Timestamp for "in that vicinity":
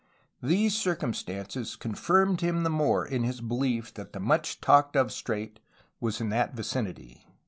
6.19-7.27